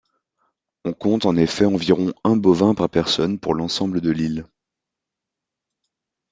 On 0.83 0.93
compte 0.93 1.27
en 1.27 1.35
effet 1.35 1.63
environ 1.65 2.11
un 2.23 2.35
bovin 2.35 2.73
par 2.73 2.89
personne 2.89 3.37
pour 3.39 3.53
l’ensemble 3.53 4.01
de 4.01 4.09
l’île. 4.09 4.45